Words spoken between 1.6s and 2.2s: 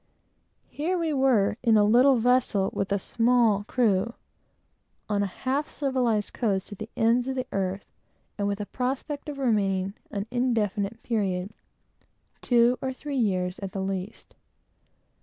in a little